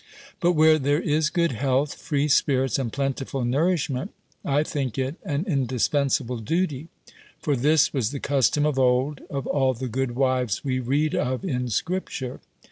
[0.39, 4.11] But where there is good health, free spirits, and plentiful nourishment,
[4.43, 6.87] I think it an indispensable duty.
[7.39, 11.45] For this was the custom of old, of all the good wives we read of
[11.45, 12.39] in Scripture.